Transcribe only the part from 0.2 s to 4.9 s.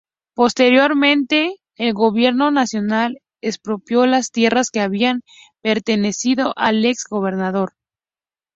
Posteriormente, el gobierno nacional expropió las tierras que